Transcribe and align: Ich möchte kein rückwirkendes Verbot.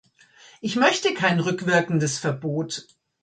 Ich 0.61 0.77
möchte 0.77 1.13
kein 1.13 1.39
rückwirkendes 1.39 2.17
Verbot. 2.17 2.87